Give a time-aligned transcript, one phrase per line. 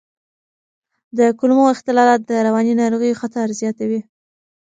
[1.17, 4.01] د کولمو اختلالات د رواني ناروغیو خطر زیاتوي.